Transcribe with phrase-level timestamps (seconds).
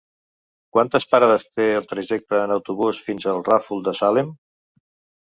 [0.77, 4.37] Quantes parades té el trajecte en autobús fins al Ràfol de Salem?